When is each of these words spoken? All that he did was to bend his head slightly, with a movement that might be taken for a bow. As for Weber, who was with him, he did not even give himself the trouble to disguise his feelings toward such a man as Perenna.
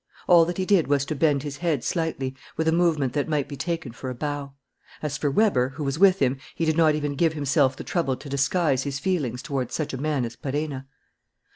All 0.27 0.45
that 0.45 0.57
he 0.57 0.65
did 0.65 0.87
was 0.87 1.05
to 1.05 1.15
bend 1.15 1.43
his 1.43 1.57
head 1.57 1.83
slightly, 1.83 2.35
with 2.57 2.67
a 2.67 2.71
movement 2.71 3.13
that 3.13 3.29
might 3.29 3.47
be 3.47 3.55
taken 3.55 3.91
for 3.91 4.09
a 4.09 4.15
bow. 4.15 4.53
As 5.03 5.15
for 5.15 5.29
Weber, 5.29 5.73
who 5.75 5.83
was 5.83 5.99
with 5.99 6.17
him, 6.17 6.39
he 6.55 6.65
did 6.65 6.75
not 6.75 6.95
even 6.95 7.13
give 7.13 7.33
himself 7.33 7.75
the 7.75 7.83
trouble 7.83 8.15
to 8.17 8.27
disguise 8.27 8.81
his 8.81 8.97
feelings 8.97 9.43
toward 9.43 9.71
such 9.71 9.93
a 9.93 9.99
man 10.01 10.25
as 10.25 10.35
Perenna. 10.35 10.87